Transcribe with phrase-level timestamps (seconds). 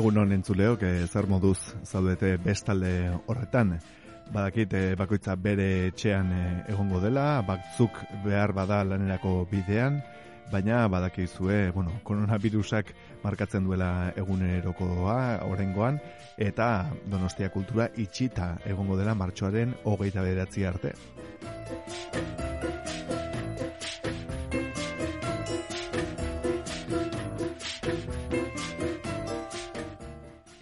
[0.00, 3.74] Egun honen entzuleok, eh, zer moduz zaudete bestalde horretan.
[4.32, 10.00] Badakit eh, bakoitza bere etxean eh, egongo dela, batzuk behar bada lanerako bidean,
[10.48, 12.94] baina badakizue, bueno, koronavirusak
[13.26, 16.00] markatzen duela egunerokoa orengoan,
[16.38, 16.70] eta
[17.04, 20.96] donostia kultura itxita egongo dela martxoaren hogeita bederatzi arte.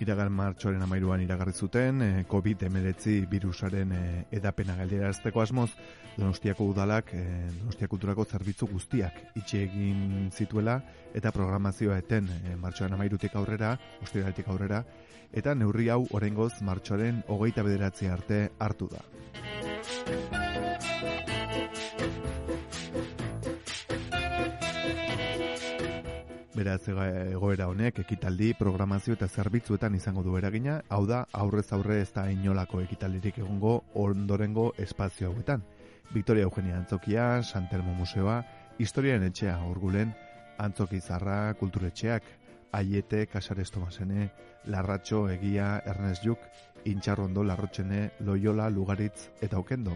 [0.08, 5.68] Iragan martxoaren amairuan iragarri zuten eh, COVID-19 virusaren eh, edapena galdera azteko asmoz
[6.16, 10.78] Donostiako udalak eh, Donostia kulturako zerbitzu guztiak itxe egin zituela
[11.12, 12.30] eta programazioa eten
[12.62, 14.82] martxoaren amairutik aurrera, ostiraletik aurrera
[15.32, 19.04] eta neurri hau orengoz martxoaren hogeita bederatzi arte hartu da.
[26.58, 32.08] Beraz egoera honek ekitaldi, programazio eta zerbitzuetan izango du eragina, hau da aurrez aurre ez
[32.16, 35.62] da inolako ekitaldirik egongo ondorengo espazio hauetan.
[36.10, 38.40] Victoria Eugenia Antzokia, Santelmo Museoa,
[38.76, 40.10] Historiaren Etxea Urgulen,
[40.58, 42.26] Antzoki Zarra, Kulturetxeak,
[42.72, 44.32] Aiete, Casares Tomasene,
[44.66, 46.42] Larratxo, Egia, Ernest Juk,
[46.90, 49.94] Intxarrondo, Larrotxene, Loyola, Lugaritz eta Okendo.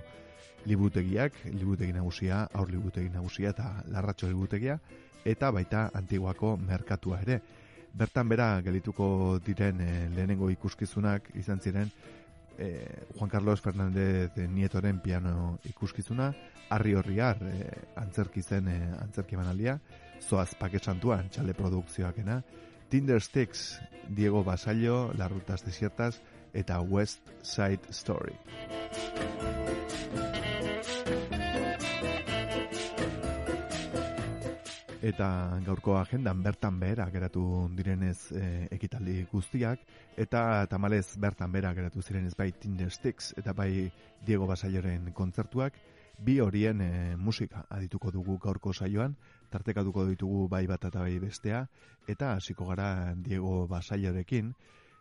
[0.71, 4.79] Libutegiak, libutegi nagusia, aur libutegi nagusia eta Larratxo libutegia,
[5.25, 7.41] eta baita antiguako merkatua ere.
[7.93, 11.91] Bertan bera gelituko diren e, lehenengo ikuskizunak izan ziren
[12.59, 16.33] e, Juan Carlos Fernández de Nietoren piano ikuskizuna,
[16.71, 19.79] Arri Horriar e, antzerki zen e, antzerki banaldia,
[20.23, 22.43] Zoaz Pakesantuan txale produkzioakena,
[22.89, 26.21] Tinder Sticks, Diego Basallo, Las Rutas Desiertas
[26.53, 28.37] eta West Side Story.
[35.03, 37.43] Eta gaurko agendan bertan behera geratu
[37.75, 39.81] direnez e, ekitaldi guztiak
[40.17, 43.91] eta tamalez bertan behera geratu zirenez bai Tinder Sticks eta bai
[44.25, 45.81] Diego Basaioren kontzertuak
[46.23, 49.17] bi horien e, musika adituko dugu gaurko saioan
[49.51, 51.67] tartekatuko ditugu bai bat eta bai bestea
[52.07, 54.55] eta hasiko gara Diego Basaiorekin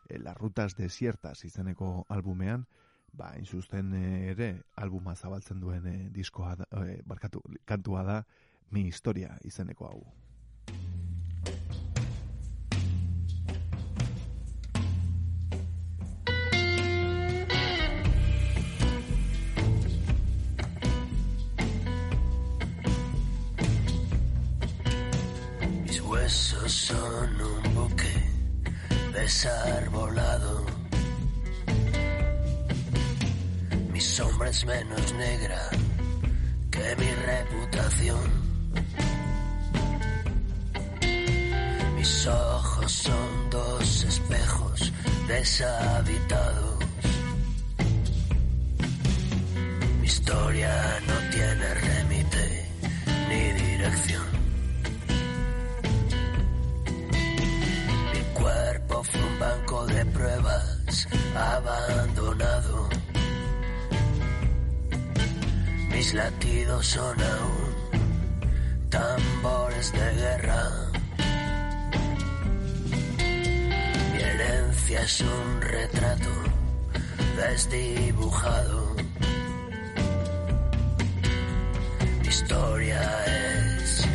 [0.10, 2.66] e, Las Rutas Desiertas izeneko albumean
[3.14, 6.56] ba, insusten ere albuma zabaltzen duen e, diskoa
[6.88, 8.24] e, barkatu, kantua da
[8.72, 10.06] mi historia izeneko hau.
[25.84, 28.14] Mis huesos son un buque
[29.14, 30.66] desarbolado.
[33.92, 35.62] Mi sombra es menos negra
[36.72, 38.51] que mi reputación.
[42.02, 44.92] Mis ojos son dos espejos
[45.28, 46.80] deshabitados.
[50.00, 52.70] Mi historia no tiene remite
[53.30, 54.24] ni dirección.
[58.14, 62.90] Mi cuerpo fue un banco de pruebas abandonado.
[65.92, 70.81] Mis latidos son aún tambores de guerra.
[74.96, 76.30] Es un retrato
[77.38, 78.96] desdibujado.
[82.28, 84.06] Historia es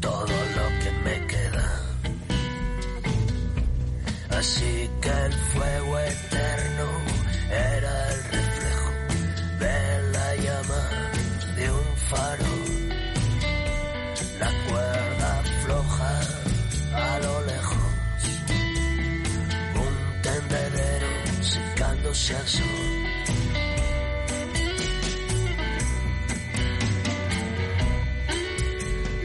[0.00, 1.82] todo lo que me queda.
[4.30, 6.88] Así que el fuego eterno
[7.50, 8.13] era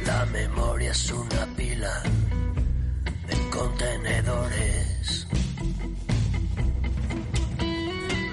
[0.06, 2.04] La memoria es una pila
[3.28, 5.28] de contenedores.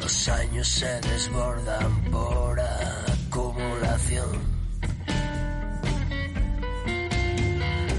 [0.00, 4.40] Los años se desbordan por acumular respiración.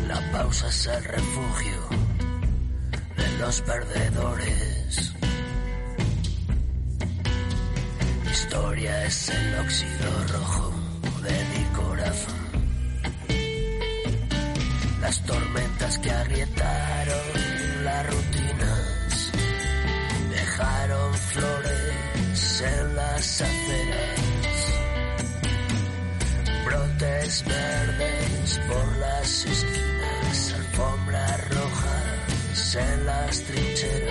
[0.10, 1.88] La pausa es el refugio
[3.16, 4.77] de los perdedores.
[8.58, 10.74] Historia es el óxido rojo
[11.22, 12.36] de mi corazón.
[15.00, 19.32] Las tormentas que agrietaron las rutinas
[20.32, 24.20] dejaron flores en las aceras,
[26.66, 34.07] brotes verdes por las esquinas, alfombras rojas en las trincheras.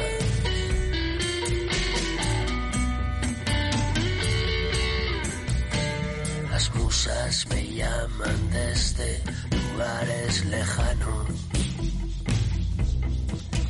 [7.26, 9.20] Me llaman desde
[9.50, 11.28] lugares lejanos.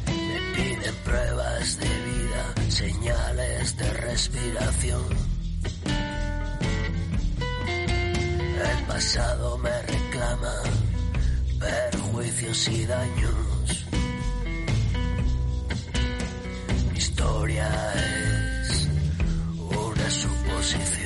[0.06, 5.04] Me piden pruebas de vida, señales de respiración.
[8.70, 10.54] El pasado me reclama
[11.58, 13.86] perjuicios y daños.
[16.92, 17.68] Mi historia
[18.60, 18.88] es
[19.58, 21.05] una suposición.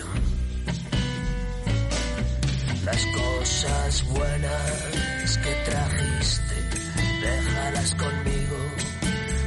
[2.93, 6.55] Las cosas buenas que trajiste,
[7.23, 8.59] déjalas conmigo,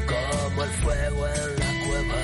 [0.08, 2.22] como el fuego en la cueva.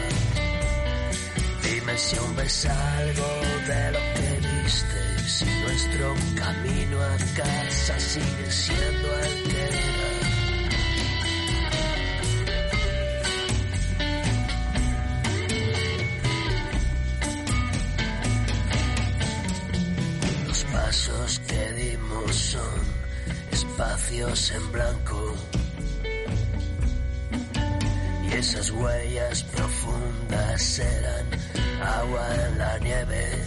[1.61, 3.27] Dime si aún ves algo
[3.67, 10.08] de lo que viste, si nuestro camino a casa sigue siendo el que era.
[22.31, 22.61] Son
[23.51, 25.35] espacios en blanco.
[28.23, 31.25] Y esas huellas profundas eran
[31.81, 33.43] agua en la nieve.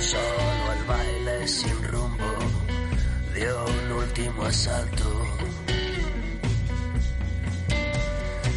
[0.00, 2.32] Solo el baile sin rumbo
[3.34, 5.26] dio un último asalto.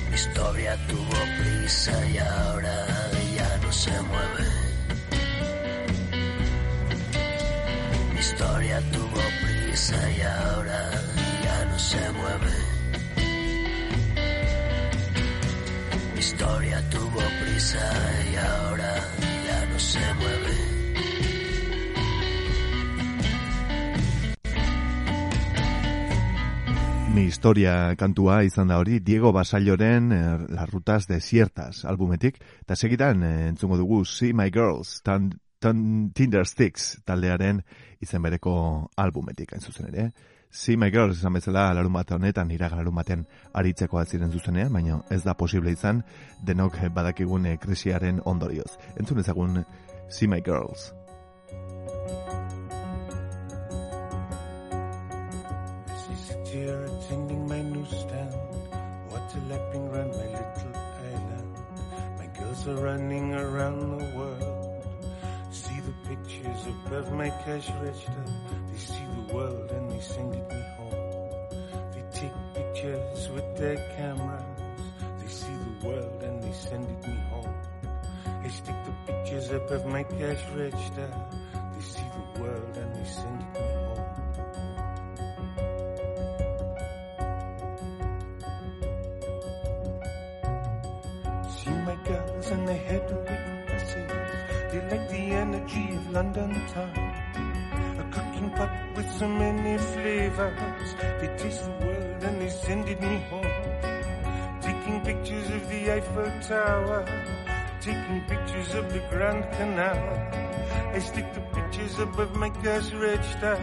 [0.09, 2.87] Mi historia tuvo prisa y ahora
[3.35, 4.54] ya no se mueve.
[8.45, 10.91] Historia tuvo prisa y ahora
[11.43, 12.53] ya no se mueve.
[16.13, 17.91] Mi historia tuvo prisa
[18.31, 18.93] y ahora
[19.47, 20.55] ya no se mueve.
[27.15, 33.23] Mi historia kantua izan da hori Diego Basalloren eh, Las Rutas Desiertas albumetik, eta segidan
[33.23, 35.31] eh, entzungo dugu See My Girls, tan,
[35.65, 37.61] Tinder Sticks taldearen
[38.01, 38.55] izen bereko
[38.97, 40.11] albumetik hain zuzen ere.
[40.55, 45.01] See My Girls izan bezala larun bat honetan, iraga larun baten aritzeko ziren zuzenean, baina
[45.11, 46.03] ez da posible izan
[46.47, 48.77] denok badakigun eh, krisiaren ondorioz.
[48.95, 49.65] Entzun ezagun
[50.09, 50.93] See My Girls.
[56.55, 58.31] Here attending my newsstand,
[59.11, 60.71] water lapping round my little
[61.11, 61.51] island.
[62.17, 63.99] My girls are running around
[66.91, 68.25] my cash register.
[68.71, 71.29] They see the world and they send it me home.
[71.93, 74.43] They take pictures with their cameras.
[75.19, 77.53] They see the world and they send it me home.
[78.43, 81.09] They stick the pictures above my cash register.
[81.73, 84.05] They see the world and they send it me home.
[91.49, 93.15] See my girls and they head to
[95.73, 96.93] of London town.
[97.97, 100.95] A cooking pot with so many flavors.
[101.19, 104.61] They taste the world and they send it me home.
[104.61, 107.05] Taking pictures of the Eiffel Tower.
[107.81, 109.97] Taking pictures of the Grand Canal.
[110.93, 113.57] I stick the pictures above my cash register.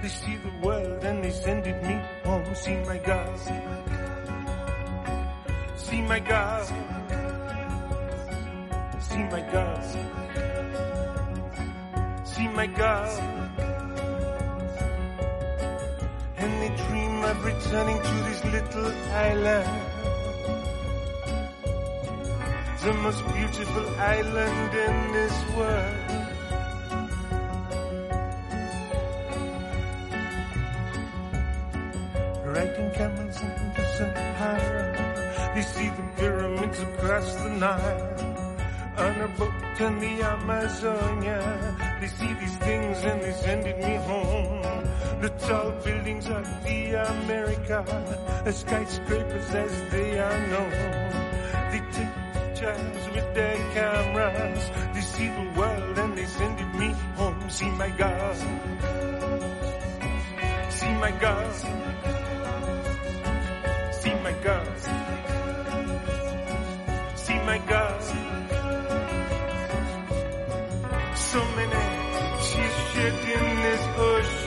[0.00, 2.54] They see the world and they send it me home.
[2.54, 3.42] See my girls.
[5.76, 6.68] See my girls.
[9.06, 9.88] See my girls.
[9.88, 10.02] See
[10.38, 10.51] my
[12.48, 13.18] girls.
[16.36, 19.70] And they dream of returning to this little island.
[22.82, 25.96] The most beautiful island in this world.
[32.44, 35.52] Riding camels in the Sahara.
[35.54, 38.32] They see the pyramids across the Nile
[38.98, 41.91] on a boat in the Amazonia.
[42.02, 44.62] They see these things and they send it me home.
[45.20, 47.84] The tall buildings of the America,
[48.44, 50.72] the skyscrapers as they are known.
[51.70, 54.70] They take pictures with their cameras.
[54.94, 58.34] They see the world and they send it me home See my girl.
[60.70, 61.52] See my girl.
[63.92, 64.66] See my girl.
[67.14, 67.81] See my girl.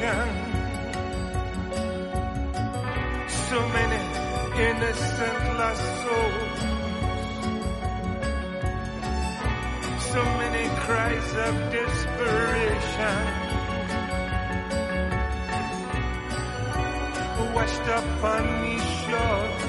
[0.06, 0.30] Ocean.
[3.50, 4.02] So many
[4.68, 6.60] innocent lost souls.
[10.12, 13.20] So many cries of desperation.
[17.56, 19.62] Washed up on these shores.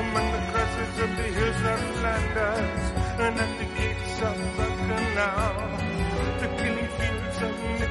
[0.00, 2.82] Among the crosses of the hills of Flanders
[3.20, 5.88] and at the gates of the canal.
[6.40, 6.48] The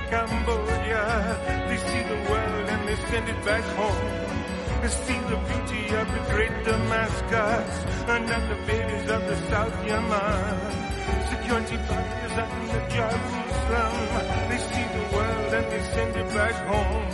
[0.09, 1.03] Cambodia.
[1.67, 4.37] They see the world and they send it back home.
[4.81, 7.73] They see the beauty of the great Damascus
[8.07, 10.87] and of the babies of the South Yemen.
[11.31, 13.95] Security barriers and the Jerusalem.
[14.49, 17.07] They see the world and they send it back home.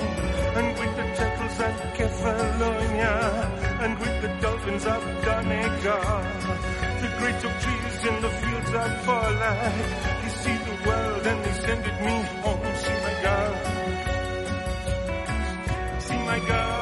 [0.60, 3.16] And with the turtles at Kefalonia
[3.84, 6.24] and with the dolphins of Donegal.
[7.02, 9.88] The great oak trees in the fields of Forlight.
[10.22, 12.62] They see the world and they send it me home.
[16.34, 16.73] my God.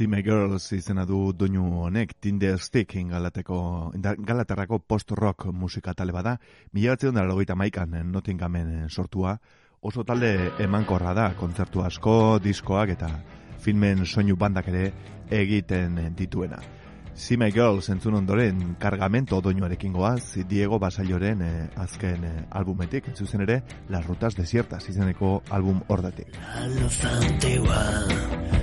[0.00, 6.38] See My Girls izena du doinu honek, Tinder Stick galateko, galaterrako post-rock musika tale bada,
[6.72, 9.36] mila da logeita maikan Nottinghamen sortua,
[9.82, 13.10] oso talde emankorra da, kontzertu asko, diskoak eta
[13.58, 14.90] filmen soinu bandak ere
[15.28, 16.79] egiten dituena.
[17.20, 23.44] See My Girls entzun ondoren kargamento doinuarekin goaz, Diego Basaioren eh, azken eh, albumetik, zuzen
[23.44, 23.58] ere,
[23.92, 26.32] Las Rutas Desiertas izeneko album hordatik.
[26.54, 27.82] La luz antigua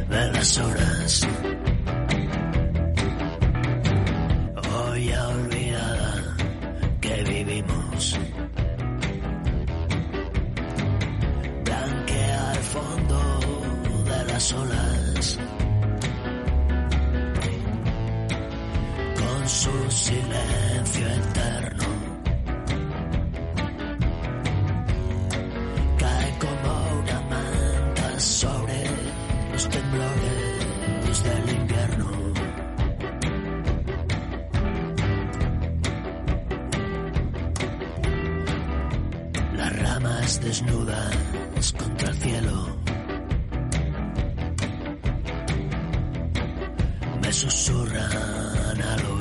[0.09, 1.27] de las horas.
[4.73, 6.37] Hoy ya olvidada
[6.99, 8.19] que vivimos.
[11.63, 13.39] Blanquea el fondo
[14.03, 15.39] de las olas.
[19.47, 21.85] Su silencio eterno.
[25.97, 28.83] cae como una manta sobre
[29.53, 32.09] los temblores del invierno.
[39.55, 42.77] Las ramas desnudas contra el cielo.
[47.21, 49.16] Me susurran al oído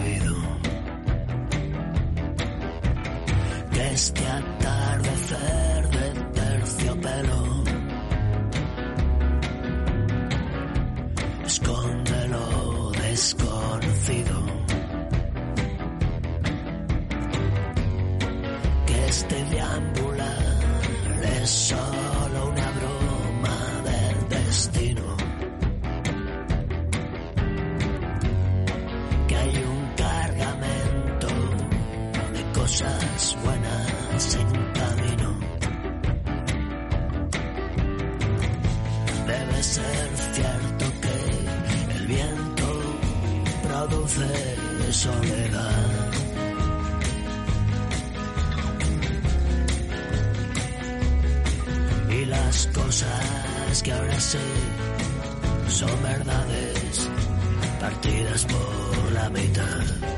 [3.80, 7.64] este atardecer de terciopelo
[11.44, 14.46] esconde lo desconocido.
[18.86, 20.46] Que este deambular
[21.42, 22.15] es solo
[39.76, 41.16] ser cierto que
[41.96, 42.68] el viento
[43.66, 44.32] produce
[44.90, 46.12] soledad.
[52.08, 54.46] Y las cosas que ahora sé
[55.68, 57.08] son verdades
[57.80, 60.15] partidas por la mitad.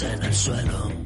[0.00, 0.99] 才能衰老。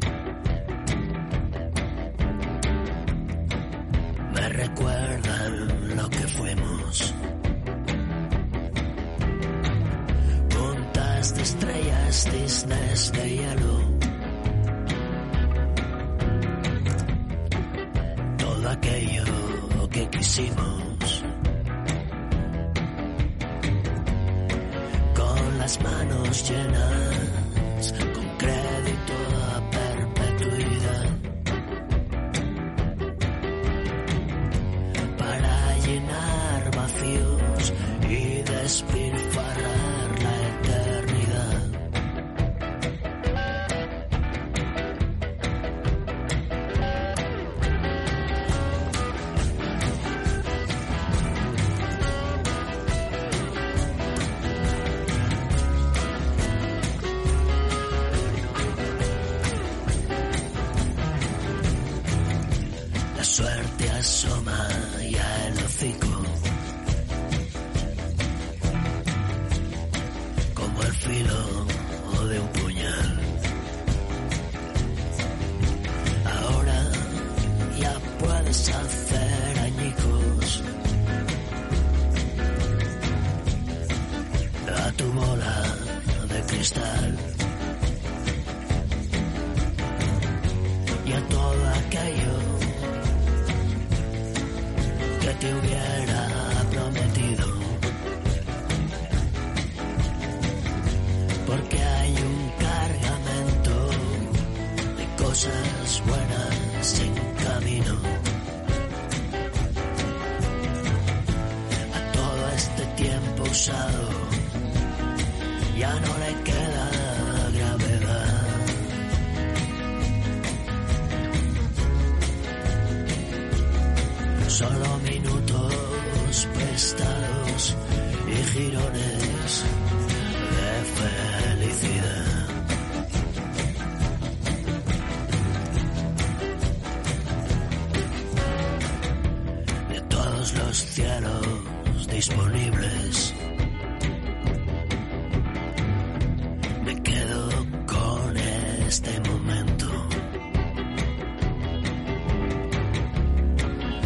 [146.84, 147.48] Me quedo
[147.86, 149.86] con este momento.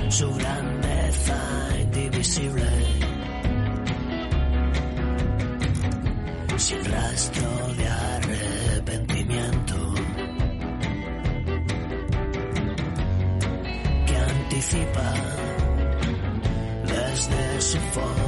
[0.08, 2.70] Su grandeza indivisible.
[6.56, 9.94] Sin rastro de arrepentimiento.
[14.06, 15.14] Que anticipa
[16.86, 18.27] desde su fondo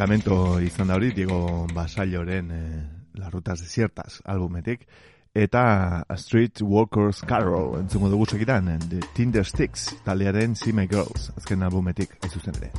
[0.00, 2.84] Cargamento izan da hori, Diego Basaioren eh,
[3.20, 4.86] Las Rutas Desiertas albumetik,
[5.34, 10.88] eta A Street Walker's Carol entzungo dugu segitan, eh, The Tinder Sticks taldearen See My
[10.88, 12.72] Girls, azken albumetik, hain zuzen ere.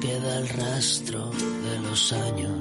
[0.00, 2.58] Queda el rastro de los años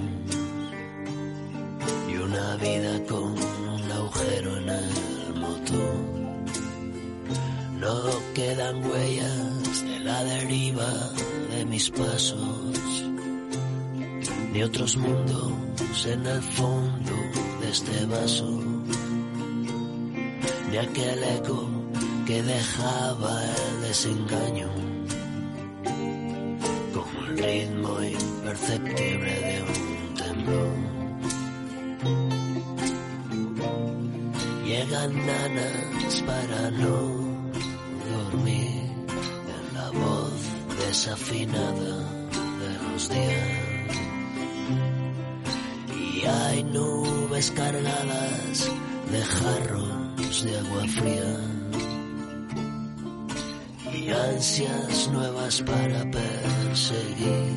[2.10, 5.96] y una vida con un agujero en el motor.
[7.80, 7.94] No
[8.34, 10.92] quedan huellas de la deriva
[11.52, 13.04] de mis pasos
[14.54, 17.12] ni otros mundos en el fondo
[17.60, 18.48] de este vaso,
[20.70, 21.68] ni aquel eco
[22.28, 24.70] que dejaba el desengaño,
[27.34, 30.76] el ritmo imperceptible de un temblor.
[34.66, 36.98] Llegan nanas para no
[38.12, 38.84] dormir
[39.56, 40.34] en la voz
[40.86, 41.96] desafinada
[42.62, 43.98] de los días
[45.98, 48.72] y hay nubes cargadas
[49.12, 51.53] de jarros de agua fría
[54.06, 57.54] y ansias nuevas para perseguir.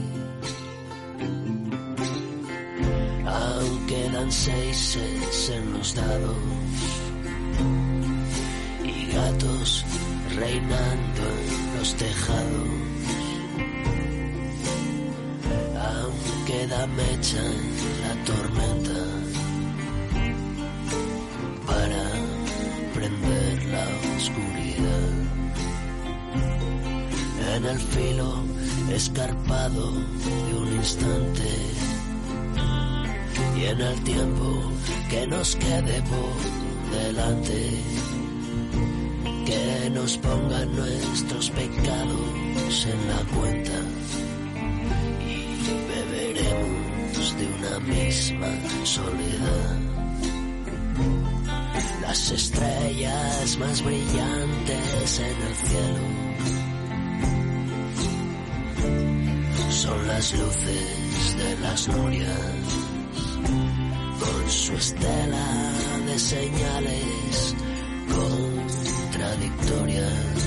[3.27, 6.37] Aún quedan seises en los dados
[8.85, 9.85] y gatos
[10.37, 12.69] reinando en los tejados.
[15.91, 19.26] Aún queda mecha en la tormenta
[27.67, 28.33] En el filo
[28.93, 31.51] escarpado de un instante.
[33.59, 34.73] Y en el tiempo
[35.11, 37.71] que nos quede por delante,
[39.47, 43.79] que nos pongan nuestros pecados en la cuenta.
[45.27, 45.59] Y
[45.91, 48.53] beberemos de una misma
[48.85, 49.79] soledad.
[52.03, 56.26] Las estrellas más brillantes en el cielo
[59.87, 62.41] son las luces de las norias
[64.21, 65.73] con su estela
[66.07, 67.55] de señales
[68.13, 70.46] contradictorias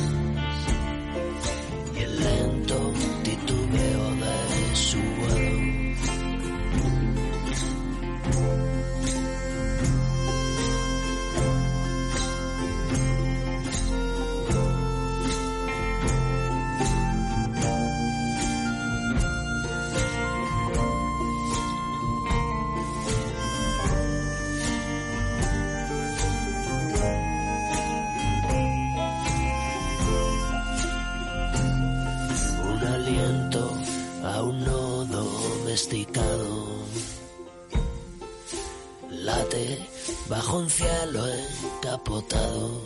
[40.27, 42.81] Bajo un cielo encapotado.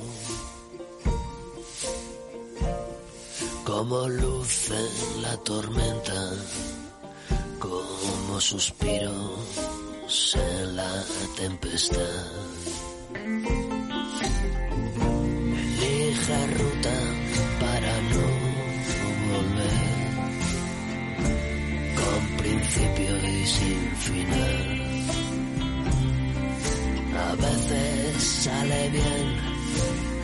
[3.66, 6.32] Como luz en la tormenta,
[7.60, 11.06] como suspiros en la
[11.38, 12.00] tempestad.
[15.64, 16.98] Elija ruta
[17.60, 18.28] para no
[19.32, 19.92] volver,
[22.00, 24.73] con principio y sin final.
[27.16, 29.38] A veces sale bien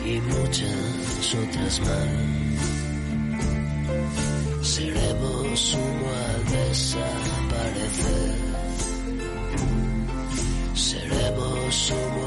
[0.04, 2.08] y muchas otras mal.
[4.62, 8.34] Seremos humo al desaparecer.
[10.74, 12.19] Seremos humo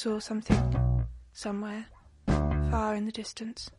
[0.00, 1.84] saw something somewhere
[2.70, 3.70] far in the distance,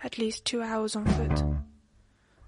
[0.00, 1.42] at least two hours on foot,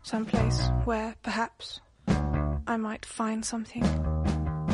[0.05, 3.83] someplace where perhaps I might find something,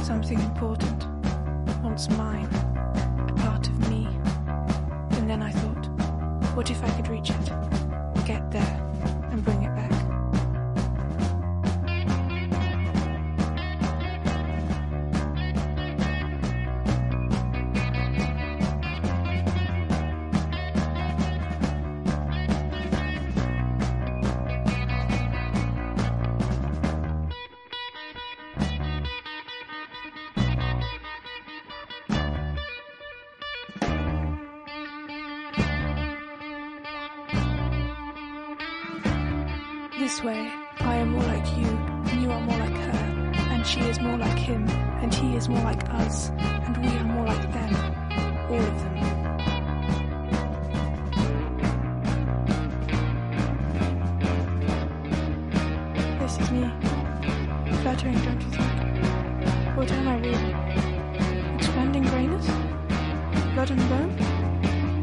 [0.05, 1.07] something important,
[1.83, 4.07] once mine, a part of me.
[5.17, 5.87] And then I thought,
[6.55, 7.47] what if I could reach it,
[8.27, 8.82] get there,
[40.03, 41.69] This way, I am more like you,
[42.11, 42.99] and you are more like her,
[43.53, 44.69] and she is more like him,
[45.01, 47.73] and he is more like us, and we are more like them,
[48.51, 48.95] all of them.
[56.19, 56.69] This is me.
[57.83, 59.77] Flattering, don't you think?
[59.77, 60.55] What am I really?
[61.55, 62.47] Expanding grayness?
[63.55, 64.17] Blood and bone?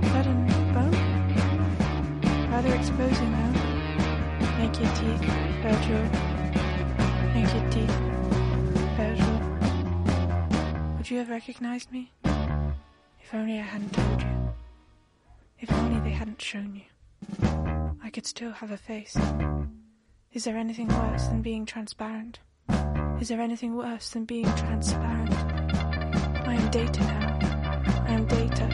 [0.02, 2.52] Blood and bone?
[2.52, 3.59] Rather exposing now.
[4.60, 5.24] Naked teeth,
[5.64, 6.04] Virgil.
[7.34, 7.96] Naked teeth,
[8.98, 9.36] Virgil.
[10.98, 12.12] Would you have recognized me?
[12.26, 14.54] If only I hadn't told you.
[15.60, 16.84] If only they hadn't shown you.
[18.04, 19.18] I could still have a face.
[20.34, 22.40] Is there anything worse than being transparent?
[23.22, 25.34] Is there anything worse than being transparent?
[26.46, 27.40] I am data now.
[28.08, 28.68] I am data.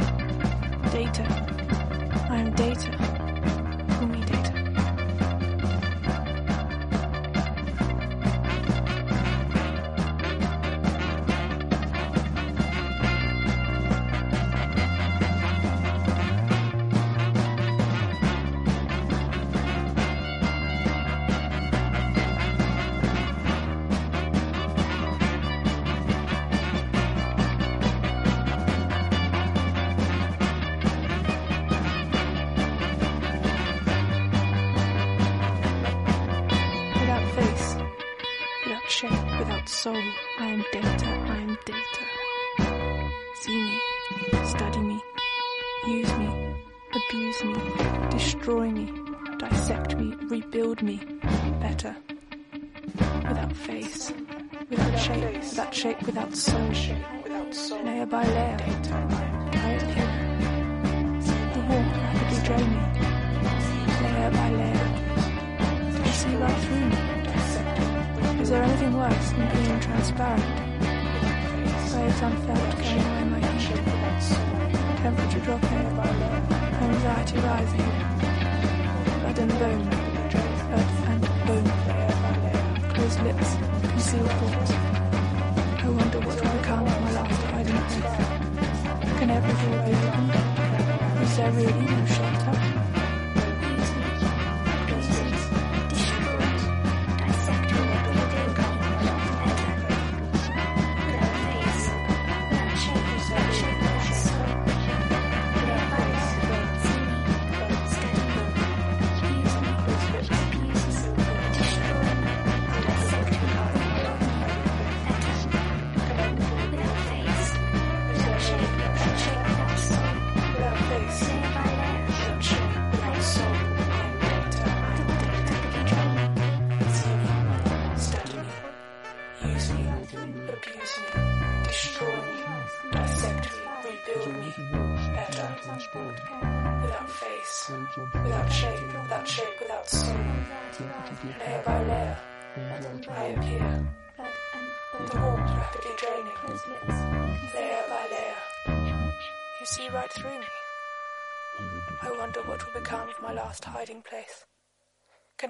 [0.92, 2.26] Data.
[2.32, 3.15] I am data.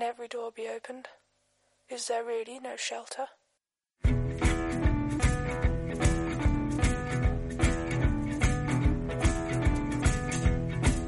[0.06, 1.08] Every door be opened?
[1.89, 3.28] Is there really no shelter?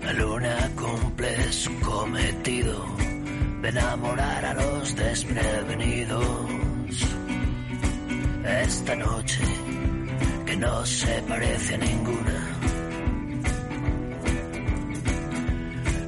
[0.05, 2.86] La luna cumple su cometido
[3.62, 6.49] de enamorar a los desprevenidos.
[8.45, 9.43] Esta noche
[10.47, 12.39] que no se parece a ninguna.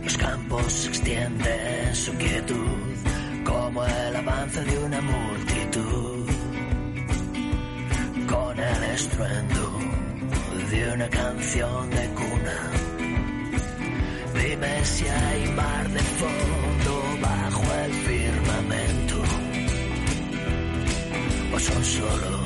[0.03, 2.95] Los campos extienden su quietud
[3.43, 6.25] como el avance de una multitud.
[8.27, 9.79] Con el estruendo
[10.71, 12.71] de una canción de cuna.
[14.35, 19.15] Dime si hay mar de fondo bajo el firmamento
[21.53, 22.43] o son solo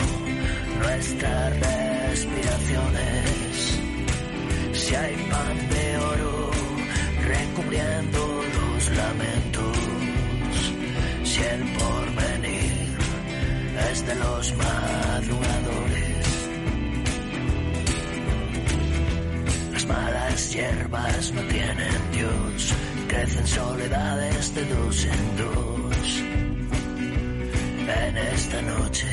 [0.79, 3.79] nuestras respiraciones.
[4.73, 6.51] Si hay pan de oro
[7.27, 8.32] recubriendo
[8.95, 9.77] lamentos,
[11.23, 12.87] si el porvenir
[13.91, 16.27] es de los madrugadores.
[19.73, 22.73] Las malas hierbas no tienen Dios,
[23.07, 26.23] crecen soledades de dos en dos.
[27.85, 29.07] En esta noche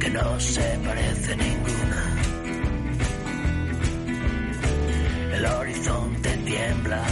[0.00, 2.02] que no se parece ninguna.
[5.34, 7.02] El horizonte tiembla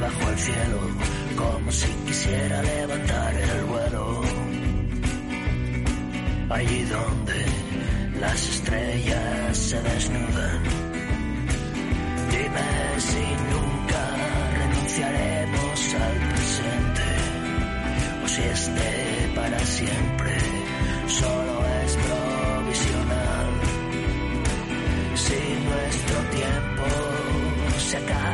[0.00, 0.97] bajo el cielo
[1.38, 4.22] como si quisiera levantar el vuelo.
[6.50, 7.40] Allí donde
[8.20, 10.60] las estrellas se desnudan.
[12.32, 12.70] Dime
[13.10, 14.02] si nunca
[14.60, 17.08] renunciaremos al presente
[18.24, 18.88] o si este
[19.36, 20.34] para siempre
[21.20, 23.48] solo es provisional.
[25.24, 26.86] Si nuestro tiempo
[27.88, 28.27] se acaba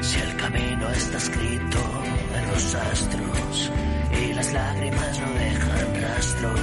[0.00, 1.78] Si el camino está escrito
[2.36, 3.72] en los astros
[4.12, 6.54] y las lágrimas no dejan rastro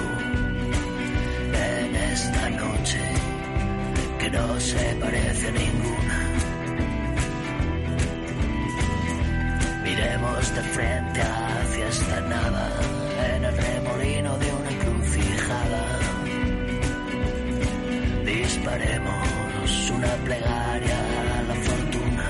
[1.54, 3.00] en esta noche
[4.20, 6.20] que no se parece a ninguna.
[9.84, 12.95] Miremos de frente hacia esta nada
[19.06, 20.98] Disparemos una plegaria
[21.38, 22.30] a la fortuna.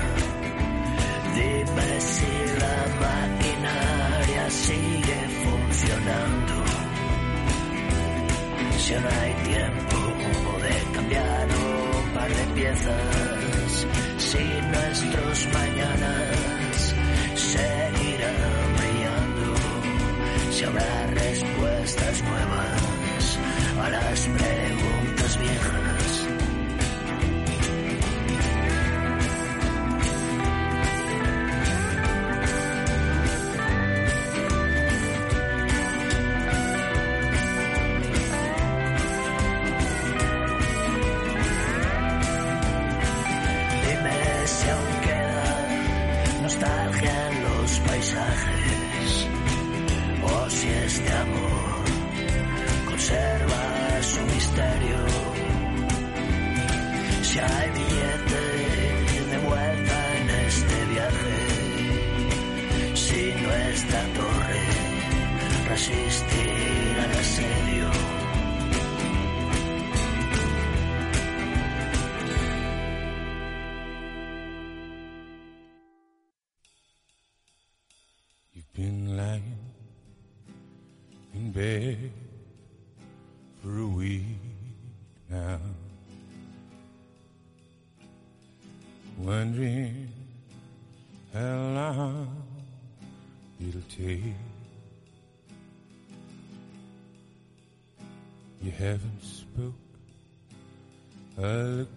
[1.34, 6.54] Dime si la maquinaria sigue funcionando.
[8.78, 9.98] Si no hay tiempo
[10.62, 13.86] de cambiar un par de piezas,
[14.18, 15.95] si nuestros mañanas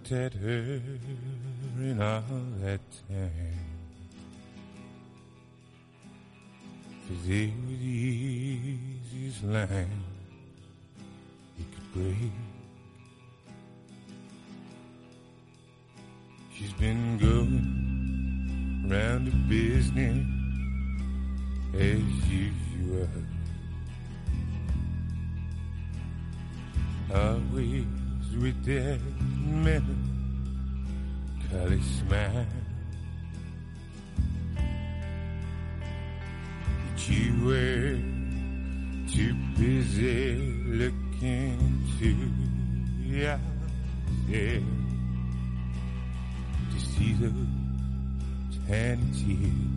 [0.09, 0.81] looked at her
[1.77, 2.23] in all
[2.61, 3.31] that time.
[7.25, 10.03] They were the easiest line
[11.57, 12.31] you could break.
[16.55, 20.25] She's been going round the business
[21.73, 23.07] as usual.
[27.13, 27.85] Always
[28.39, 28.99] with that
[29.49, 29.98] melancholy
[31.49, 32.45] smile.
[36.85, 37.97] But you were
[39.11, 40.35] too busy
[40.67, 42.09] looking to
[43.03, 43.39] your
[44.29, 44.63] head
[46.71, 47.33] to see those
[48.67, 49.69] tiny tears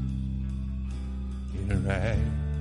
[1.55, 2.52] in her eyes.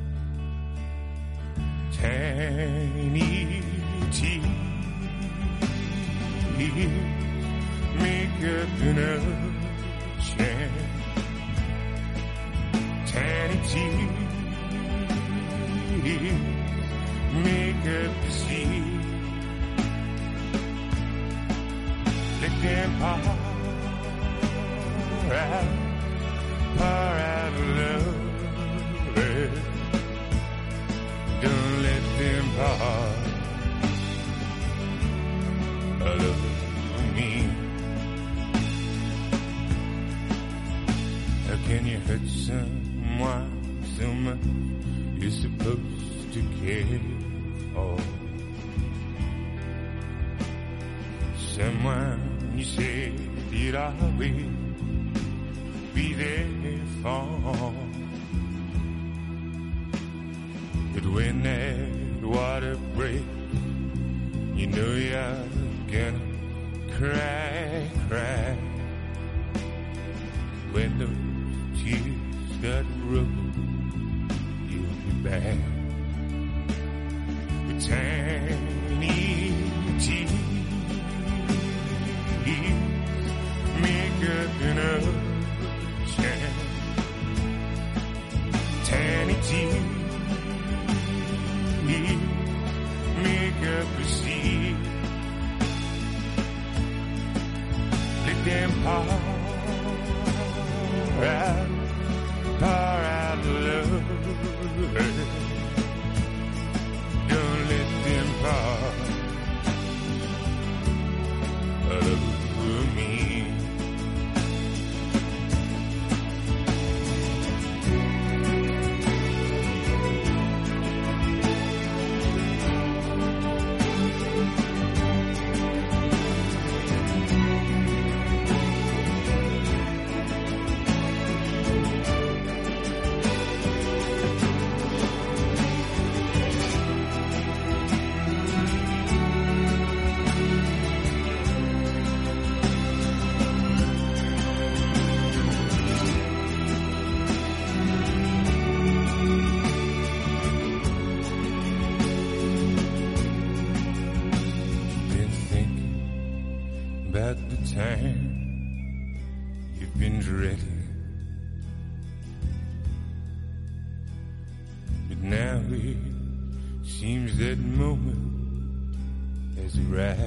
[169.75, 170.17] is.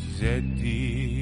[0.00, 1.13] She said, dear.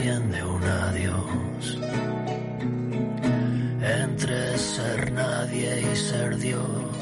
[0.00, 1.76] un adiós
[3.82, 6.97] entre ser nadie y ser Dios.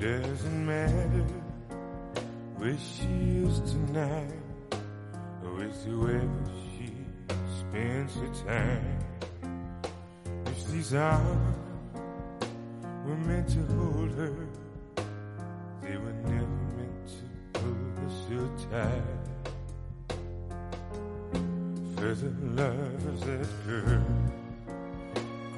[0.00, 1.24] Doesn't matter
[2.56, 4.32] where she is tonight,
[5.42, 6.30] or it where
[6.70, 6.92] she
[7.58, 8.98] spends her time.
[10.46, 11.56] If these arms
[13.04, 14.36] were meant to hold her,
[15.82, 17.24] they were never meant to
[17.58, 18.38] pull her so
[18.70, 19.18] tight.
[21.96, 24.06] For the love of that girl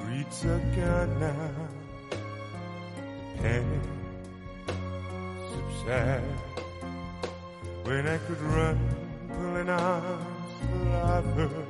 [0.01, 1.40] greets a gun now,
[5.81, 6.23] subside.
[7.83, 8.79] When I could run,
[9.29, 11.65] pulling arms full of her.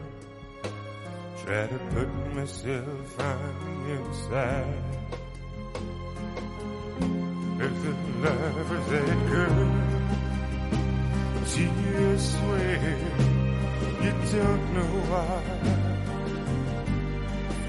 [1.43, 4.83] Try to put myself on the inside
[7.61, 7.93] of the
[8.27, 9.69] lovers that girl.
[11.51, 12.97] Tears swear
[14.01, 15.41] you don't know why.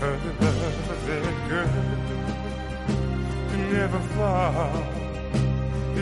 [0.01, 2.12] Her love of that girl
[3.72, 4.91] never fall.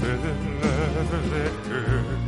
[0.00, 0.12] The
[0.62, 2.27] love.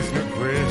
[0.00, 0.69] There's no question.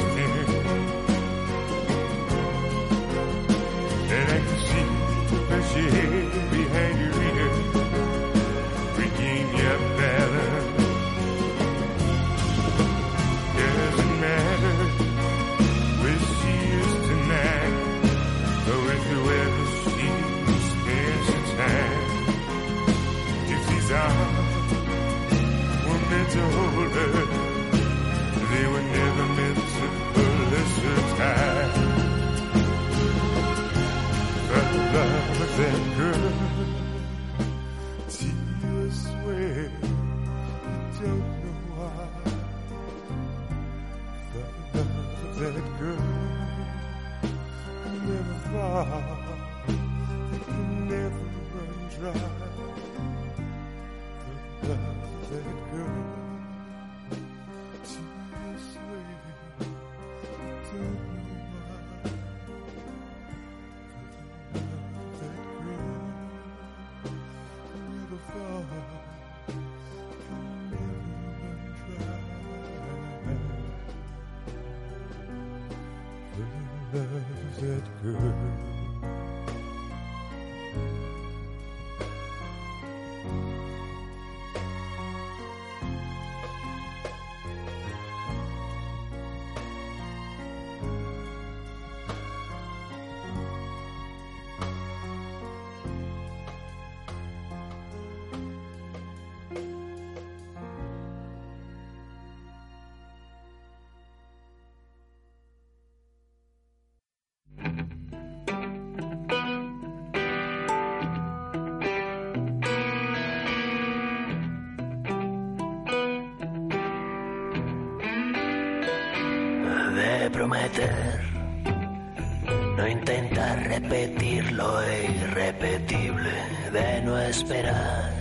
[122.77, 126.31] No intentar repetir lo irrepetible,
[126.71, 128.13] de no esperar,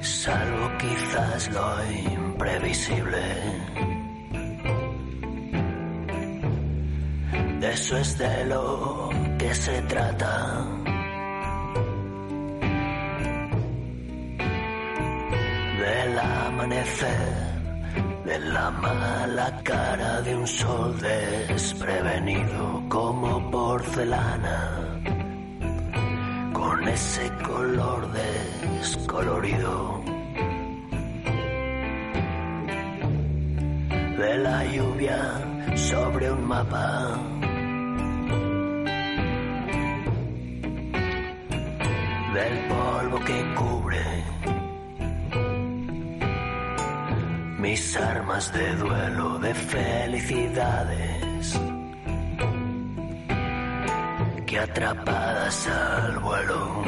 [0.00, 3.22] salvo quizás lo imprevisible.
[7.60, 10.66] De eso es de lo que se trata.
[15.78, 17.45] Del amanecer
[18.66, 24.58] la mala cara de un sol desprevenido como porcelana,
[26.52, 30.02] con ese color descolorido.
[34.20, 35.20] De la lluvia
[35.76, 37.20] sobre un mapa.
[42.34, 44.35] Del polvo que cubre
[47.66, 51.60] mis armas de duelo, de felicidades
[54.46, 56.84] que atrapadas al vuelo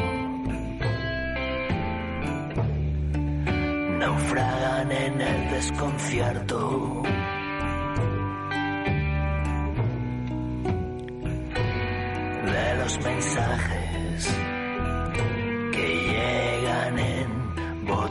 [3.98, 7.02] naufragan en el desconcierto.
[12.52, 14.47] De los mensajes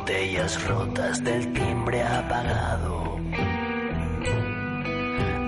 [0.08, 3.20] botellas rotas del timbre apagado,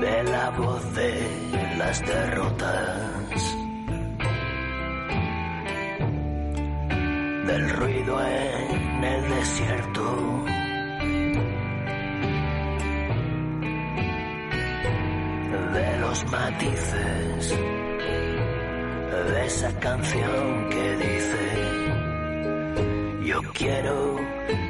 [0.01, 3.55] de la voz de las derrotas,
[7.47, 10.45] del ruido en el desierto.
[15.73, 17.59] De los matices.
[19.31, 21.88] De esa canción que dice
[23.41, 24.17] yo quiero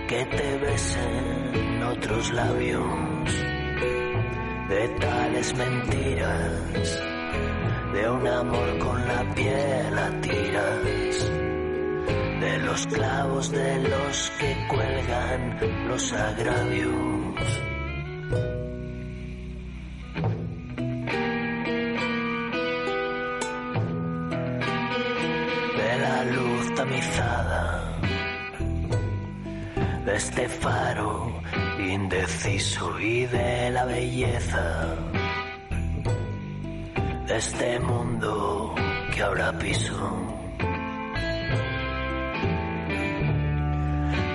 [0.07, 2.83] que te besen otros labios
[4.69, 7.01] de tales mentiras,
[7.93, 11.31] de un amor con la piel a tiras,
[12.41, 17.68] de los clavos de los que cuelgan los agravios.
[30.61, 31.41] Faro
[31.79, 34.95] indeciso y de la belleza
[37.27, 38.73] de este mundo
[39.13, 40.11] que ahora piso.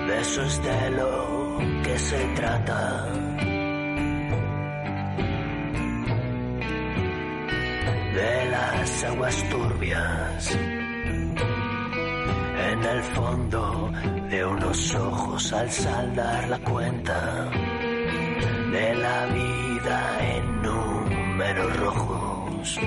[0.06, 3.06] De eso es de lo que se trata.
[8.14, 10.58] De las aguas turbias
[12.94, 13.92] el fondo
[14.30, 17.50] de unos ojos al saldar la cuenta
[18.70, 22.80] de la vida en números rojos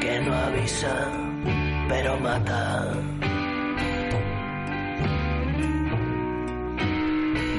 [0.00, 0.96] que no avisa
[1.88, 2.92] pero mata.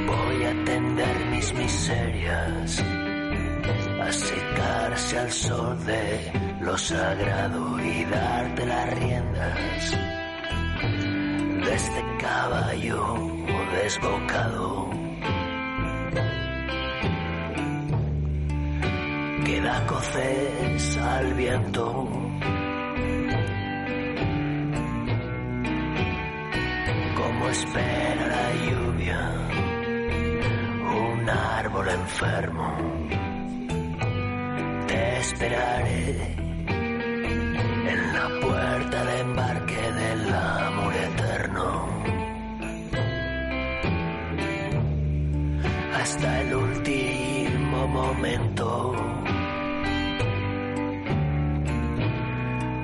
[0.07, 2.83] Voy a atender mis miserias
[4.01, 9.91] a secarse al sol de lo sagrado y darte las riendas
[11.65, 13.17] de este caballo
[13.73, 14.89] desbocado
[19.45, 22.07] que da coces al viento.
[27.15, 29.31] Como espera la lluvia
[30.93, 32.77] un árbol enfermo
[34.87, 36.40] te esperaré
[37.87, 41.89] en la puerta de embarque del amor eterno.
[45.93, 48.95] Hasta el último momento.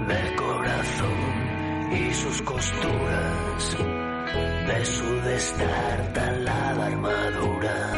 [0.08, 3.78] Del corazón y sus costuras.
[4.68, 7.94] De su destartalada armadura.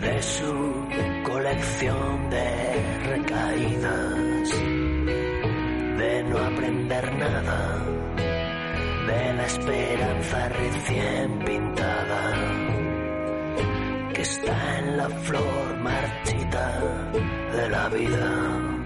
[0.00, 0.88] De su
[1.24, 2.49] colección de
[7.20, 7.84] nada,
[9.06, 12.22] de la esperanza recién pintada,
[14.14, 16.80] que está en la flor marchita
[17.56, 18.79] de la vida.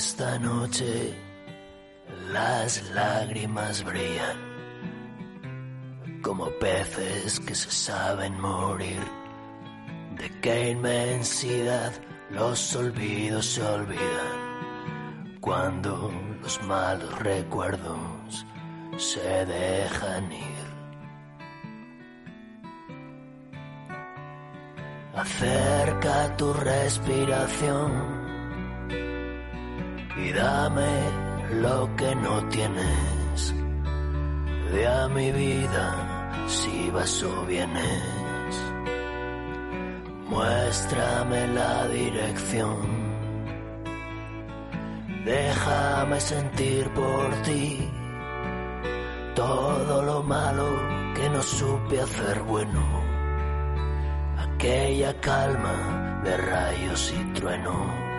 [0.00, 1.12] Esta noche
[2.32, 4.38] las lágrimas brillan
[6.22, 9.02] como peces que se saben morir.
[10.16, 11.92] De qué inmensidad
[12.30, 18.46] los olvidos se olvidan cuando los malos recuerdos
[18.96, 20.66] se dejan ir.
[25.14, 28.19] Acerca tu respiración
[30.24, 30.92] y dame
[31.60, 33.54] lo que no tienes.
[34.72, 38.52] De a mi vida si vas o vienes.
[40.28, 43.00] Muéstrame la dirección.
[45.24, 47.88] Déjame sentir por ti
[49.34, 50.68] todo lo malo
[51.14, 52.84] que no supe hacer bueno.
[54.38, 58.09] Aquella calma de rayos y truenos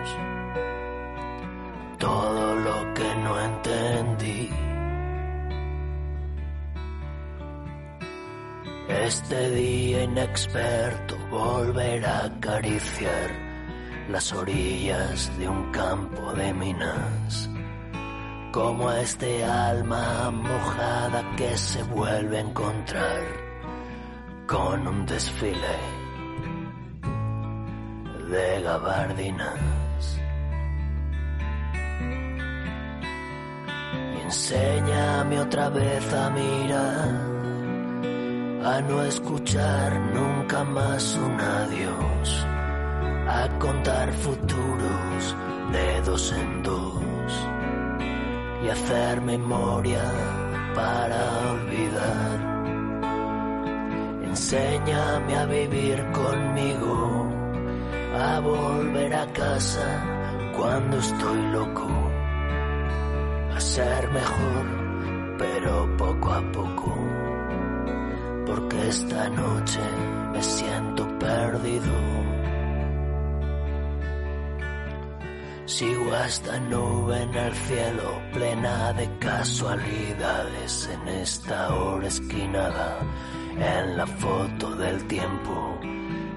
[9.12, 13.30] Este día inexperto volver a acariciar
[14.08, 17.50] las orillas de un campo de minas,
[18.52, 23.22] como a este alma mojada que se vuelve a encontrar
[24.46, 25.78] con un desfile
[28.30, 30.18] de gabardinas.
[34.24, 37.31] Enséñame otra vez a mirar,
[38.64, 42.46] a no escuchar nunca más un adiós,
[43.28, 45.36] a contar futuros
[45.72, 47.48] de dos en dos
[48.64, 50.04] y hacer memoria
[50.74, 52.38] para olvidar.
[54.24, 57.30] Enséñame a vivir conmigo,
[58.16, 61.88] a volver a casa cuando estoy loco
[63.54, 66.94] a ser mejor, pero poco a poco,
[68.52, 69.80] porque esta noche
[70.32, 71.92] me siento perdido.
[75.64, 82.98] Sigo hasta nube en el cielo, plena de casualidades en esta hora esquinada,
[83.56, 85.78] en la foto del tiempo.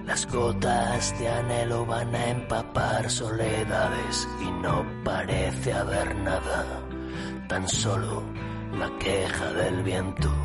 [0.06, 6.66] Las gotas de anhelo van a empapar soledades y no parece haber nada
[7.50, 8.24] tan solo
[8.80, 10.45] la queja del viento.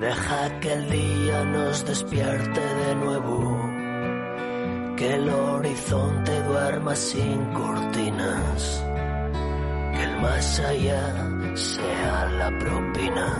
[0.00, 3.58] Deja que el día nos despierte de nuevo,
[4.94, 8.84] que el horizonte duerma sin cortinas,
[9.94, 13.38] que el más allá sea la propina,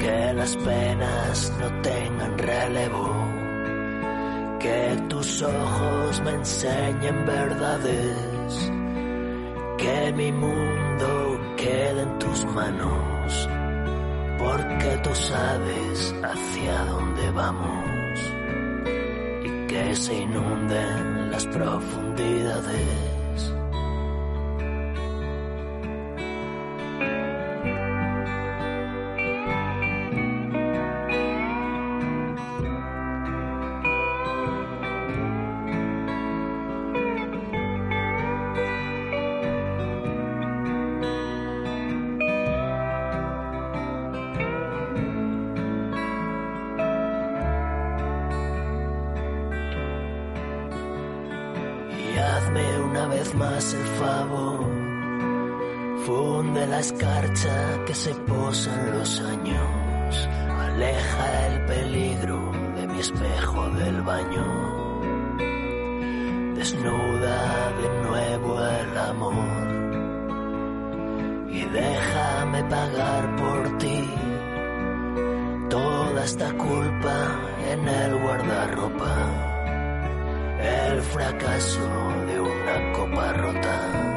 [0.00, 3.10] que las penas no tengan relevo,
[4.60, 8.72] que tus ojos me enseñen verdades,
[9.78, 13.48] que mi mundo quede en tus manos
[14.44, 18.20] porque tú sabes hacia dónde vamos
[19.42, 23.13] y que se inunden las profundidades.
[64.04, 64.46] Baño.
[66.54, 69.64] Desnuda de nuevo el amor
[71.50, 74.08] y déjame pagar por ti
[75.68, 77.16] toda esta culpa
[77.70, 79.14] en el guardarropa
[80.60, 81.88] el fracaso
[82.26, 84.13] de una copa rota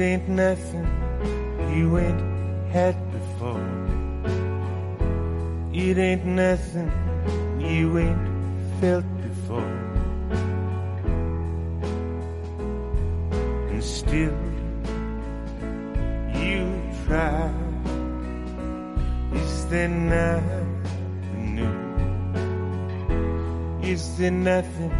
[0.00, 0.86] It ain't nothing
[1.76, 2.22] you ain't
[2.72, 3.60] had before.
[5.74, 6.90] It ain't nothing
[7.60, 9.76] you ain't felt before.
[13.68, 14.38] And still
[16.32, 16.64] you
[17.04, 17.52] try.
[19.34, 21.76] Is there nothing new?
[23.86, 24.92] Is there nothing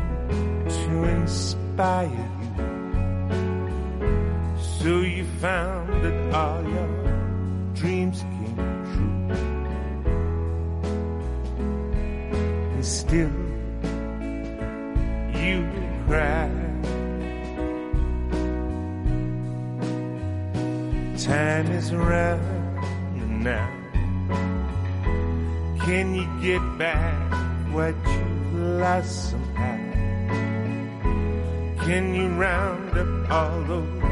[33.64, 34.02] those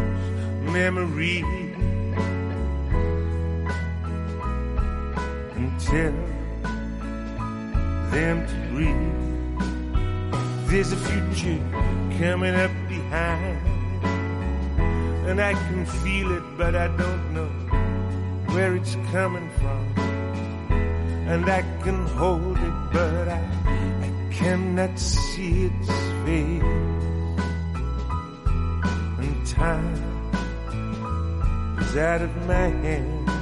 [0.73, 1.45] memories
[5.57, 6.13] and tell
[8.11, 9.15] them to breathe?
[10.69, 11.63] There's a future
[12.19, 14.05] coming up behind,
[15.29, 17.51] and I can feel it, but I don't know
[18.53, 20.09] where it's coming from
[21.29, 23.41] and I can hold it, but I,
[24.07, 25.89] I cannot see its
[26.25, 26.88] face.
[29.59, 29.93] Time
[31.81, 33.38] is out of my hand.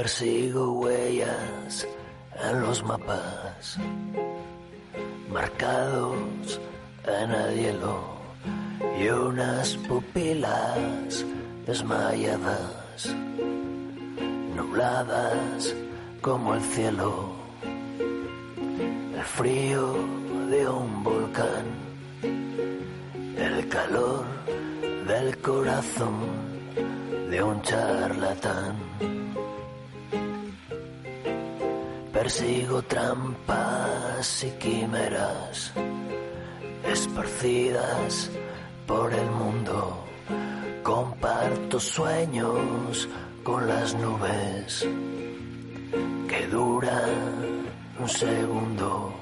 [0.00, 1.86] Persigo huellas
[2.42, 3.76] en los mapas,
[5.30, 6.58] marcados
[7.06, 8.00] en el hielo
[8.98, 11.26] y unas pupilas
[11.66, 13.14] desmayadas,
[14.56, 15.76] nubladas
[16.22, 17.32] como el cielo,
[19.14, 19.96] el frío
[20.48, 21.66] de un volcán,
[23.36, 24.24] el calor
[25.06, 26.14] del corazón
[27.28, 29.29] de un charlatán.
[32.20, 35.72] Persigo trampas y quimeras
[36.84, 38.30] esparcidas
[38.86, 40.04] por el mundo.
[40.82, 43.08] Comparto sueños
[43.42, 44.86] con las nubes
[46.28, 47.64] que duran
[47.98, 49.19] un segundo.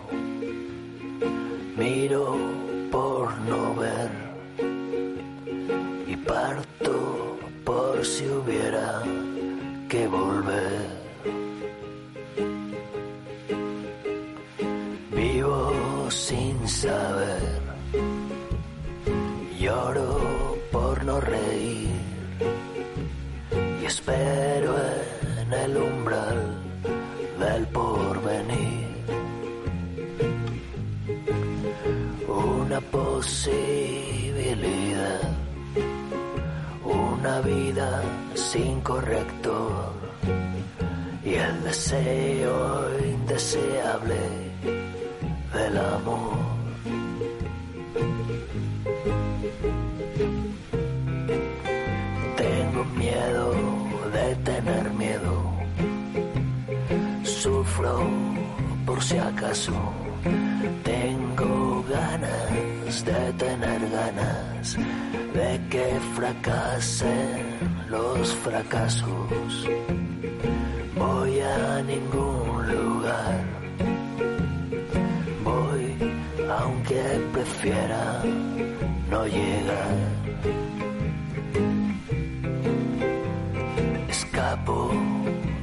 [52.78, 53.54] Tengo miedo
[54.12, 55.52] de tener miedo.
[57.24, 58.08] Sufro
[58.86, 59.72] por si acaso.
[60.84, 64.76] Tengo ganas de tener ganas
[65.34, 67.46] de que fracasen
[67.88, 69.68] los fracasos.
[70.96, 73.44] Voy a ningún lugar.
[75.42, 75.96] Voy
[76.48, 77.02] aunque
[77.32, 78.22] prefiera
[79.10, 80.77] no llegar.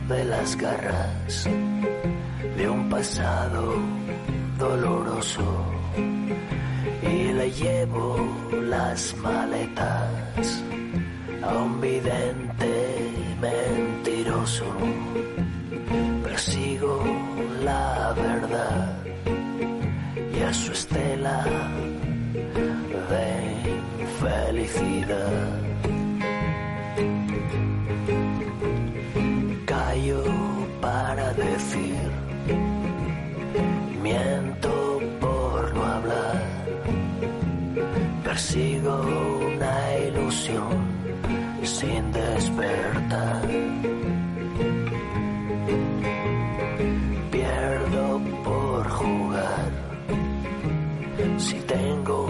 [0.08, 1.50] De las garras
[2.58, 3.76] de un pasado
[4.58, 5.66] doloroso
[7.02, 8.18] y le llevo
[8.52, 10.64] las maletas
[11.42, 13.12] a un vidente
[13.42, 14.66] mentiroso.
[16.24, 17.04] Persigo
[17.64, 18.98] la verdad
[20.38, 21.46] y a su estela
[23.10, 25.75] de infelicidad.
[31.16, 31.96] Para decir,
[34.04, 36.44] miento por no hablar,
[38.24, 39.02] persigo
[39.48, 40.76] una ilusión
[41.64, 43.42] sin despertar.
[47.32, 49.72] Pierdo por jugar
[51.38, 52.28] si tengo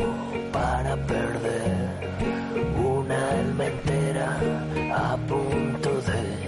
[0.52, 1.90] para perder
[2.78, 4.30] una alma entera
[4.94, 6.46] a punto de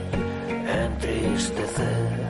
[0.86, 2.27] entristecer.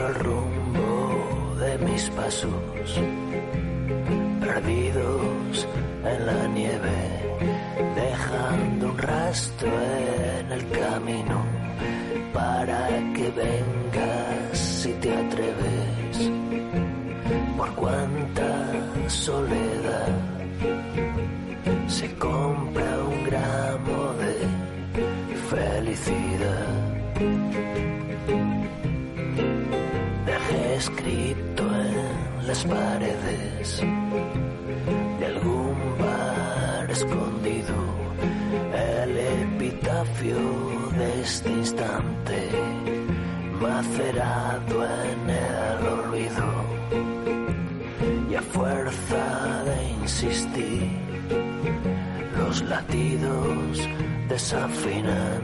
[0.00, 3.00] Registro el rumbo de mis pasos,
[4.40, 5.68] perdidos
[6.04, 7.00] en la nieve,
[7.94, 11.44] dejando un rastro en el camino
[12.32, 16.30] para que vengas si te atreves.
[17.58, 18.72] Por cuánta
[19.08, 20.08] soledad
[21.88, 24.34] se compra un gramo de
[25.50, 26.90] felicidad.
[30.80, 33.82] Escrito en las paredes
[35.18, 37.74] de algún bar escondido
[38.72, 40.38] el epitafio
[40.96, 42.48] de este instante
[43.60, 46.48] macerado en el olvido
[48.30, 50.90] y a fuerza de insistir
[52.38, 53.86] los latidos
[54.30, 55.42] desafinan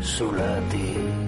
[0.00, 1.20] su latir.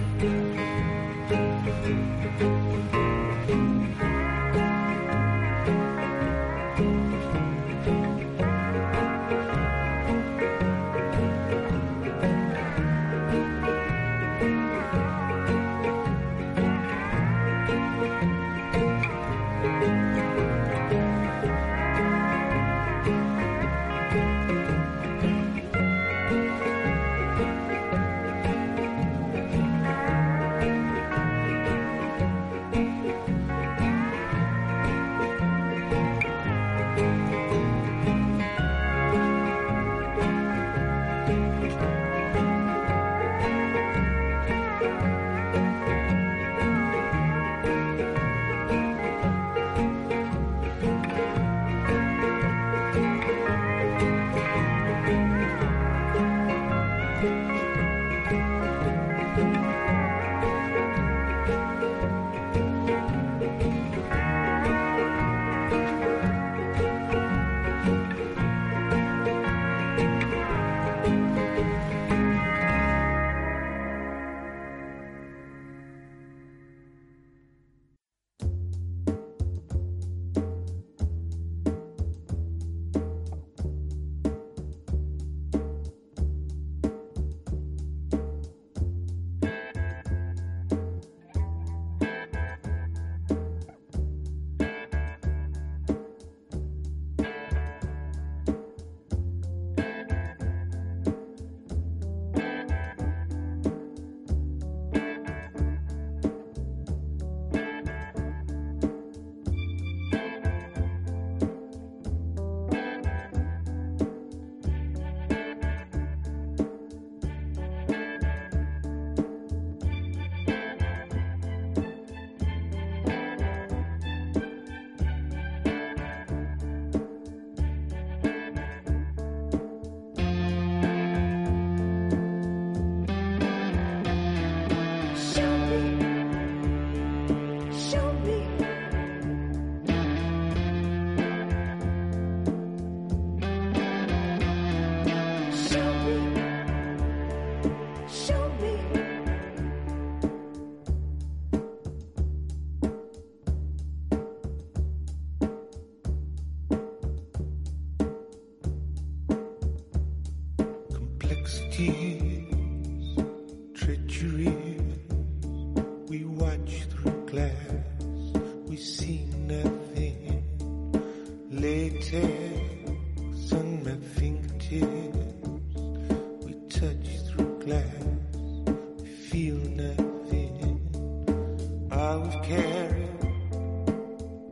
[182.02, 183.08] I would carried?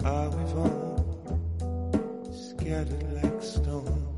[0.05, 4.10] I would on, scattered like stones.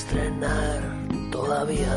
[0.00, 0.80] Estrenar
[1.30, 1.96] todavía.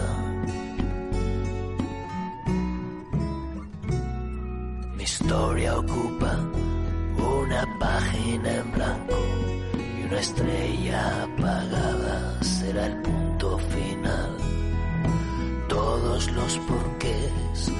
[4.98, 6.34] Mi historia ocupa
[7.18, 9.20] una página en blanco
[10.00, 14.38] y una estrella apagada será el punto final.
[15.70, 17.72] Todos los porqués,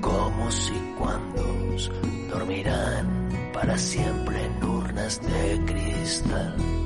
[0.00, 1.90] cómo y cuándos
[2.30, 3.06] dormirán
[3.52, 6.77] para siempre en urnas de cristal.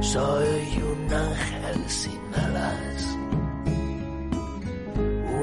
[0.00, 3.18] Soy un ángel sin alas,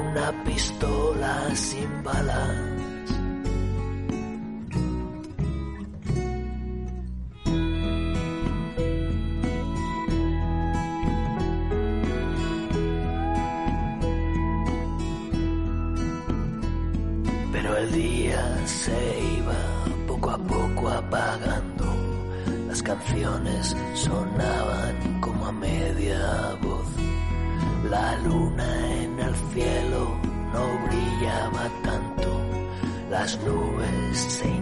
[0.00, 2.77] una pistola sin balas.
[33.48, 34.57] Las nubes se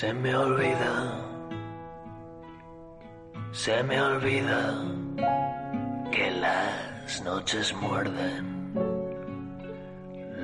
[0.00, 0.94] Se me olvida,
[3.50, 4.84] se me olvida
[6.12, 8.74] que las noches muerden,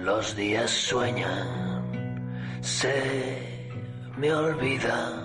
[0.02, 1.84] los días sueñan,
[2.62, 3.70] se
[4.16, 5.22] me olvida,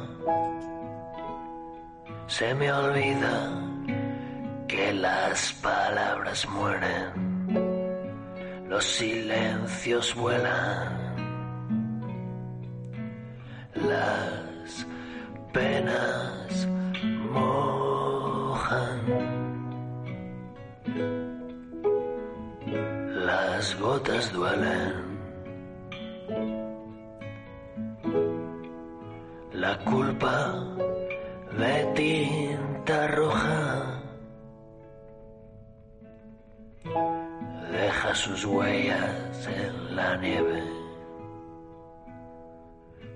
[2.27, 3.49] se me olvida
[4.68, 7.14] que las palabras mueren,
[8.69, 11.09] los silencios vuelan
[13.88, 14.85] las
[15.53, 16.68] penas
[17.31, 18.99] mojan.
[23.26, 24.93] Las gotas duelen.
[29.53, 30.56] La culpa
[31.57, 34.01] de tinta roja
[37.72, 40.78] deja sus huellas en la nieve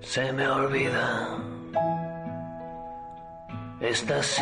[0.04, 1.38] se me olvida.
[3.80, 4.40] Estas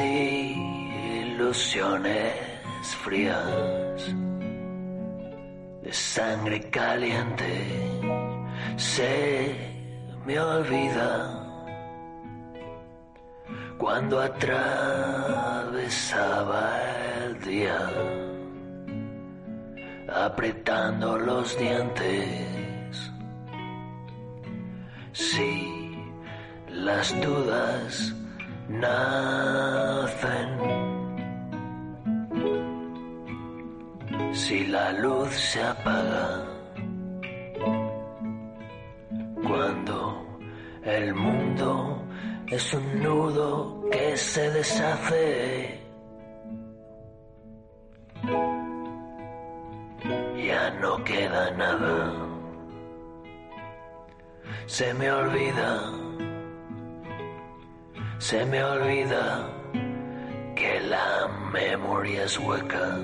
[1.18, 2.34] ilusiones
[3.04, 4.14] frías.
[5.82, 7.66] De sangre caliente.
[8.76, 9.54] Se
[10.26, 11.38] me olvida.
[13.78, 14.70] Cuando atravesaba
[17.24, 17.90] el día
[20.14, 22.61] apretando los dientes
[25.12, 25.94] si
[26.68, 28.14] las dudas
[28.68, 30.48] nacen.
[34.32, 36.44] Si la luz se apaga,
[39.46, 40.26] cuando
[40.84, 42.02] el mundo
[42.48, 45.80] es un nudo que se deshace.
[50.46, 52.41] Ya no queda nada.
[54.66, 55.92] Se me olvida,
[58.18, 59.48] se me olvida
[60.54, 62.98] que la memoria es hueca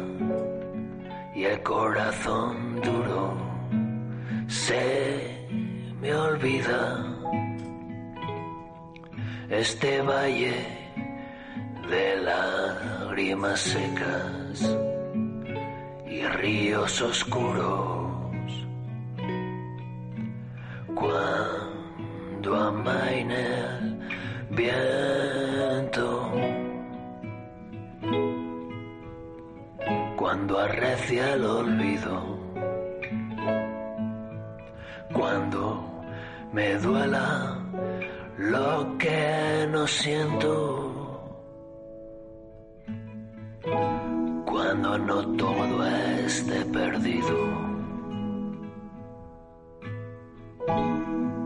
[1.35, 3.37] y el corazón duro.
[4.47, 5.47] Se
[6.01, 7.05] me olvida
[9.51, 10.55] este valle
[11.91, 14.77] de lágrimas secas
[16.07, 17.98] y ríos oscuros.
[20.99, 23.99] Cuando amaine el
[24.51, 26.33] viento,
[30.17, 32.21] cuando arrecia el olvido,
[35.13, 36.03] cuando
[36.53, 37.59] me duela
[38.39, 41.31] lo que no siento,
[44.45, 47.68] cuando no todo esté perdido.
[50.69, 51.38] Las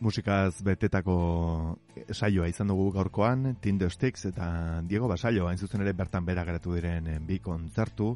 [0.00, 1.14] Musikaz betetako
[2.10, 4.46] saioa izan dugu gaurkoan, Tinder Sticks eta
[4.88, 8.14] Diego Basaio, hain zuzen ere bertan bera geratu diren eh, bi kontzertu,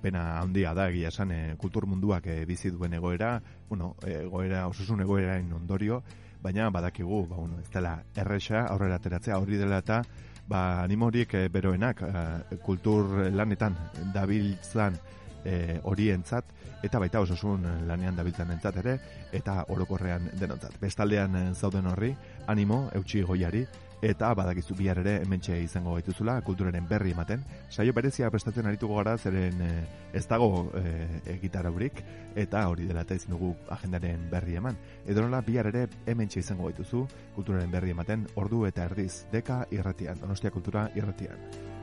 [0.00, 3.34] pena handia da egia esan eh, kultur munduak eh, bizi duen egoera,
[3.68, 6.00] bueno, egoera, osasun egoerain ondorio,
[6.46, 10.02] baina badakigu, ba, bueno, ez dela erresa aurrera ateratzea, hori dela eta
[10.46, 13.74] ba, animorik eh, beroenak eh, kultur lanetan
[14.14, 14.98] dabiltzan
[15.44, 16.54] eh, horientzat
[16.86, 18.94] eta baita osasun lanean dabiltzan entzat ere
[19.34, 20.76] eta orokorrean denontzat.
[20.78, 22.12] Bestaldean zauden horri,
[22.52, 23.64] animo, eutxi goiari,
[24.02, 27.44] eta badakizu bihar ere hementxe izango gaituzula kulturaren berri ematen.
[27.70, 32.02] Saio berezia prestatzen arituko gara zeren eh, ez dago eh, gitaraurik
[32.36, 34.76] eta hori dela eta ezin dugu agendaren berri eman.
[35.06, 40.20] Edo nola bihar ere hementxe izango gaituzu kulturaren berri ematen ordu eta erdiz deka irratian,
[40.20, 41.75] donostia kultura irratian.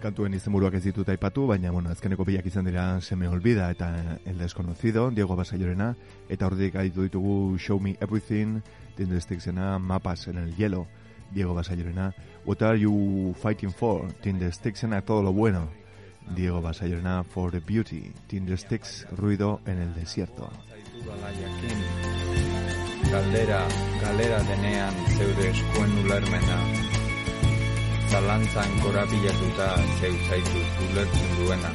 [0.00, 4.18] Kantuen izenburuak ez ditut aipatu, baina bueno, azkeneko biak izan dira Se me olvida eta
[4.24, 5.94] El desconocido, Diego Basallorena,
[6.28, 8.60] eta horretik aditu ditugu Show me everything,
[8.96, 10.86] Tinder Sticksena, Mapas en el hielo,
[11.32, 12.14] Diego Basallorena,
[12.44, 14.12] What are you fighting for?
[14.22, 15.68] Tinder Sticksena, todo lo bueno,
[16.34, 20.50] Diego Basallorena, For the beauty, Tinder Sticks, Ruido en el desierto.
[23.10, 23.66] Galdera,
[24.02, 26.99] galera denean zeure eskuen ulermena
[28.10, 29.66] Zalantzan korapilatuta
[30.00, 31.70] zeu zaitut ulertzen duena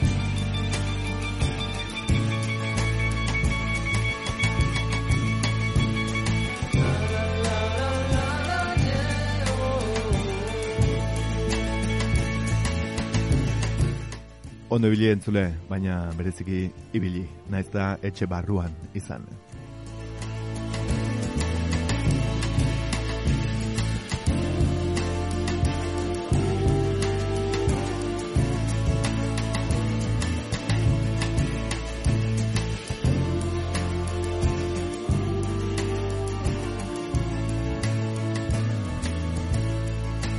[14.75, 16.65] Ondo ibili entzule, baina bereziki
[16.97, 19.23] ibili, naiz da etxe barruan izan.